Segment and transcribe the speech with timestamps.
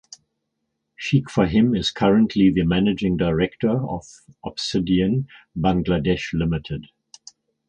[0.95, 4.03] Sheikh Fahim is currently the managing director of
[4.43, 6.85] Obsidian Bangladesh Ltd.